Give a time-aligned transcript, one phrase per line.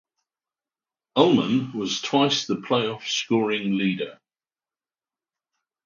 [1.15, 4.19] Ullman was twice the playoff scoring leader.